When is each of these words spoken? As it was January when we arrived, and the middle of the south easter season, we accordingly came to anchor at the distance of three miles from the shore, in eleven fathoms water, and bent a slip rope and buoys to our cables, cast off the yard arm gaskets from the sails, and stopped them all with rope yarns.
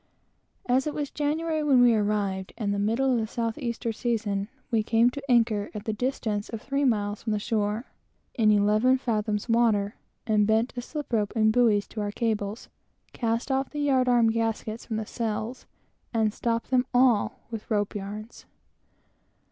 As 0.65 0.87
it 0.87 0.95
was 0.95 1.11
January 1.11 1.61
when 1.61 1.79
we 1.83 1.93
arrived, 1.93 2.53
and 2.57 2.73
the 2.73 2.79
middle 2.79 3.13
of 3.13 3.19
the 3.19 3.27
south 3.27 3.55
easter 3.59 3.91
season, 3.91 4.47
we 4.71 4.79
accordingly 4.79 4.83
came 4.83 5.09
to 5.11 5.31
anchor 5.31 5.69
at 5.75 5.85
the 5.85 5.93
distance 5.93 6.49
of 6.49 6.59
three 6.59 6.83
miles 6.83 7.21
from 7.21 7.33
the 7.33 7.37
shore, 7.37 7.85
in 8.33 8.49
eleven 8.49 8.97
fathoms 8.97 9.47
water, 9.47 9.93
and 10.25 10.47
bent 10.47 10.73
a 10.75 10.81
slip 10.81 11.13
rope 11.13 11.33
and 11.35 11.53
buoys 11.53 11.87
to 11.89 12.01
our 12.01 12.11
cables, 12.11 12.67
cast 13.13 13.51
off 13.51 13.69
the 13.69 13.79
yard 13.79 14.09
arm 14.09 14.31
gaskets 14.31 14.87
from 14.87 14.95
the 14.97 15.05
sails, 15.05 15.67
and 16.15 16.33
stopped 16.33 16.71
them 16.71 16.87
all 16.95 17.41
with 17.51 17.69
rope 17.69 17.93
yarns. 17.93 18.47